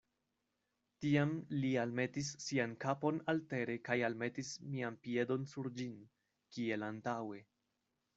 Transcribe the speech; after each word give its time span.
Tiam 1.05 1.33
li 1.65 1.69
almetis 1.81 2.31
sian 2.45 2.73
kapon 2.85 3.19
altere 3.33 3.75
kaj 3.89 3.97
almetis 4.07 4.49
mian 4.77 4.97
piedon 5.05 5.45
sur 5.53 5.71
ĝin, 5.77 5.93
kiel 6.57 6.87
antaŭe. 6.89 7.43